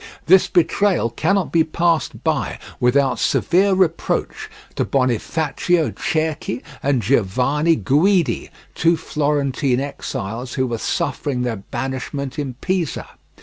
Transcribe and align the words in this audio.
This 0.25 0.47
betrayal 0.47 1.11
cannot 1.11 1.51
be 1.51 1.63
passed 1.63 2.23
by 2.23 2.57
without 2.79 3.19
severe 3.19 3.73
reproach 3.75 4.49
to 4.73 4.83
Bonifacio 4.83 5.91
Cerchi 5.91 6.63
and 6.81 7.03
Giovanni 7.03 7.75
Guidi, 7.77 8.49
two 8.73 8.97
Florentine 8.97 9.79
exiles 9.79 10.55
who 10.55 10.65
were 10.65 10.79
suffering 10.79 11.43
their 11.43 11.57
banishment 11.57 12.39
in 12.39 12.55
Pisa. 12.61 13.09